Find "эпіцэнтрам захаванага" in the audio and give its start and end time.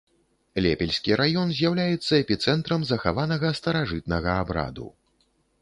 2.23-3.55